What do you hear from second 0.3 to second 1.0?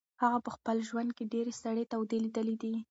په خپل